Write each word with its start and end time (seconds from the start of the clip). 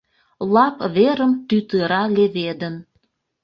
Лап 0.53 0.75
верым 0.95 1.31
тӱтыра 1.47 2.03
леведын. 2.15 2.75